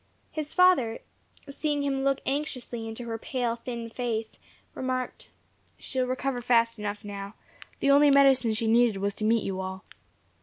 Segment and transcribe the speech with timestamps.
[0.31, 0.97] His father,
[1.47, 4.39] seeing him look anxiously into her pale, thin face,
[4.73, 5.27] remarked,
[5.77, 7.35] "She will recover fast enough, now.
[7.81, 9.85] The only medicine she needed was to meet you all."